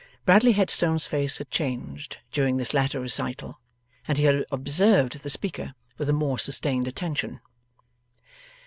Bradley 0.25 0.53
Headstone's 0.53 1.05
face 1.05 1.37
had 1.37 1.51
changed 1.51 2.17
during 2.31 2.57
this 2.57 2.73
latter 2.73 2.99
recital, 2.99 3.59
and 4.07 4.17
he 4.17 4.23
had 4.23 4.43
observed 4.51 5.19
the 5.21 5.29
speaker 5.29 5.75
with 5.99 6.09
a 6.09 6.11
more 6.11 6.39
sustained 6.39 6.87
attention. 6.87 7.39